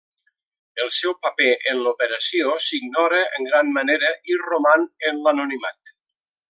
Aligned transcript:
El 0.85 0.87
seu 0.99 1.13
paper 1.25 1.49
en 1.73 1.83
l'operació 1.87 2.57
s'ignora 2.69 3.21
en 3.41 3.47
gran 3.53 3.73
manera 3.79 4.13
i 4.33 4.43
roman 4.49 4.93
en 5.11 5.25
l'anonimat. 5.29 5.99